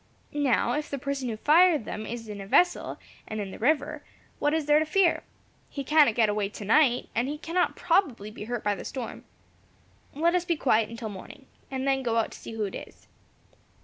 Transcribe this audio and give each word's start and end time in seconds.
Now, 0.33 0.71
if 0.73 0.89
the 0.89 0.97
person 0.97 1.29
who 1.29 1.37
fired 1.37 1.85
them 1.85 2.07
is 2.07 2.27
in 2.27 2.41
a 2.41 2.47
vessel, 2.47 2.97
and 3.27 3.39
in 3.39 3.51
the 3.51 3.59
river, 3.59 4.03
what 4.39 4.51
is 4.51 4.65
there 4.65 4.79
to 4.79 4.85
fear? 4.87 5.21
He 5.69 5.83
cannot 5.83 6.15
get 6.15 6.27
away 6.27 6.49
tonight, 6.49 7.09
and 7.13 7.27
he 7.27 7.37
cannot 7.37 7.75
probably 7.75 8.31
be 8.31 8.45
hurt 8.45 8.63
by 8.63 8.73
the 8.73 8.83
storm. 8.83 9.25
Let 10.15 10.33
us 10.33 10.43
be 10.43 10.55
quiet 10.55 10.89
until 10.89 11.09
morning, 11.09 11.45
and 11.69 11.87
then 11.87 12.01
go 12.01 12.17
out 12.17 12.31
to 12.31 12.39
see 12.39 12.53
who 12.53 12.63
it 12.63 12.73
is." 12.73 13.05